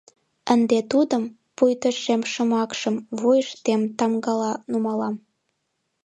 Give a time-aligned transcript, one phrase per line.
[0.53, 1.23] Ынде тудым,
[1.55, 5.15] пуйто шем шымакшым, вуйыштем тамгала нумалам.